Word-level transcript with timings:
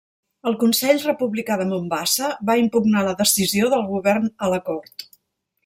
El 0.51 0.55
Consell 0.61 1.01
Republicà 1.03 1.57
de 1.59 1.67
Mombasa 1.73 2.31
va 2.51 2.57
impugnar 2.63 3.05
la 3.09 3.13
decisió 3.21 3.69
del 3.75 3.87
govern 3.93 4.29
a 4.47 4.51
la 4.55 4.61
cort. 4.71 5.09